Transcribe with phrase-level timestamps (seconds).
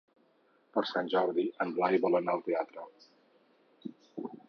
[0.77, 2.91] Per Sant Jordi en Blai vol anar al teatre.